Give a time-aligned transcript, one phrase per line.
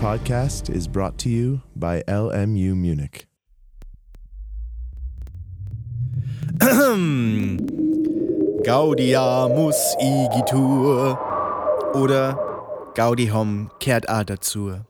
[0.00, 3.26] podcast is brought to you by LMU Munich.
[8.64, 11.18] Gaudiamus igitur
[11.94, 12.38] oder
[12.94, 14.80] Gaudihom kehrt a dazu.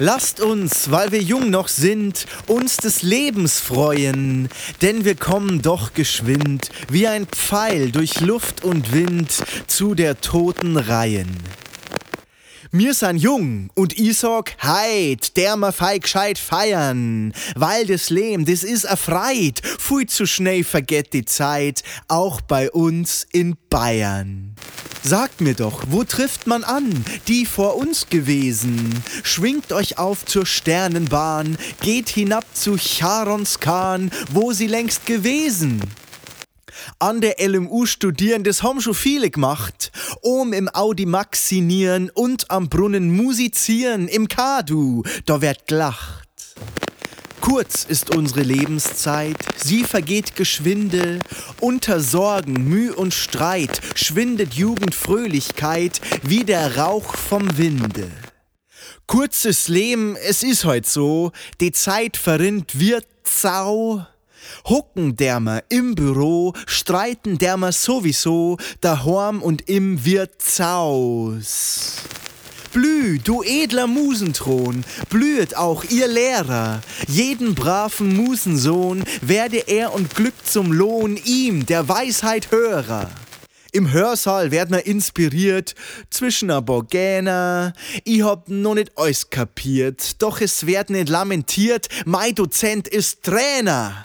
[0.00, 4.48] Lasst uns, weil wir jung noch sind, uns des Lebens freuen,
[4.82, 10.76] denn wir kommen doch geschwind, wie ein Pfeil durch Luft und Wind, zu der toten
[10.76, 11.30] Reihen.
[12.74, 18.46] Mir san jung und ich sag, heit, der ma fei gescheit feiern, weil das Leben,
[18.46, 24.56] das is erfreit, fui zu schnell vergett die Zeit, auch bei uns in Bayern.
[25.04, 29.04] Sagt mir doch, wo trifft man an, die vor uns gewesen?
[29.22, 35.80] Schwingt euch auf zur Sternenbahn, geht hinab zu Charons Kahn, wo sie längst gewesen
[36.98, 39.92] an der LMU studieren, das haben schon viele gemacht.
[40.22, 46.24] Um im Audi maxinieren und am Brunnen musizieren, im Kadu, da wird gelacht.
[47.40, 51.18] Kurz ist unsere Lebenszeit, sie vergeht geschwinde,
[51.60, 58.10] unter Sorgen, Müh und Streit schwindet Jugendfröhlichkeit wie der Rauch vom Winde.
[59.06, 64.06] Kurzes Leben, es ist heut so, die Zeit verrinnt wird zau,
[64.68, 72.02] Hucken dermer im Büro, streiten dermer sowieso, daheim und im Wirtshaus.
[72.74, 76.82] Blüh, du edler Musenthron, blühet auch ihr Lehrer.
[77.06, 83.10] Jeden braven Musensohn werde er und Glück zum Lohn ihm, der Weisheit Hörer.
[83.70, 85.76] Im Hörsaal werd man inspiriert
[86.10, 87.74] zwischen a Borgäner.
[88.02, 94.02] Ich hab noch nicht alles kapiert, doch es werd nicht lamentiert, mein Dozent ist Trainer.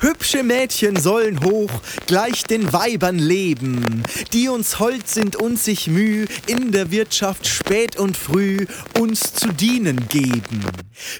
[0.00, 1.70] Hübsche Mädchen sollen hoch
[2.06, 7.98] gleich den Weibern leben, die uns hold sind und sich Müh in der Wirtschaft spät
[7.98, 8.64] und früh
[8.98, 10.64] uns zu dienen geben.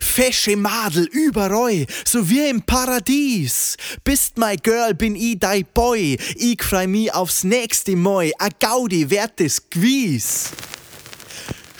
[0.00, 3.76] Fesche Madel überreu, so wie im Paradies.
[4.02, 9.10] Bist my girl, bin i dei Boy, ich freu mi aufs nächste Moi, a Gaudi
[9.10, 10.50] werd des Gwies.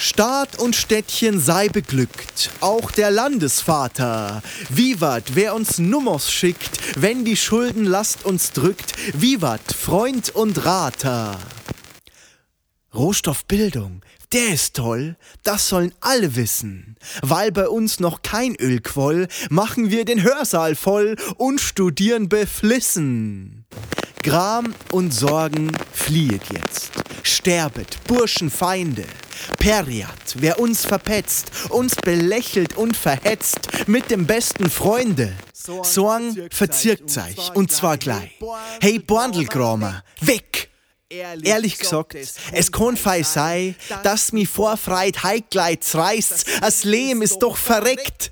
[0.02, 4.42] Staat und Städtchen sei beglückt, auch der Landesvater.
[4.70, 8.94] Vivat, wer uns Nummers schickt, wenn die Schuldenlast uns drückt.
[9.12, 11.38] Vivat, Freund und Rater.
[12.94, 14.00] Rohstoffbildung,
[14.32, 16.96] der ist toll, das sollen alle wissen.
[17.20, 23.66] Weil bei uns noch kein Öl quoll, machen wir den Hörsaal voll und studieren beflissen.
[24.22, 26.90] Gram und Sorgen fliehet jetzt.
[27.22, 29.04] Sterbet, Burschenfeinde.
[29.58, 35.32] Periat, wer uns verpetzt, uns belächelt und verhetzt mit dem besten Freunde.
[35.52, 38.38] Sorgen verzirkt sich, und zwar gleich.
[38.80, 40.70] Hey, Borndelgramer, weg!
[41.10, 42.16] Ehrlich gesagt,
[42.52, 43.74] es kann fei sei,
[44.04, 48.30] dass mi vorfreit heikleits reißt, as Leben ist doch verreckt.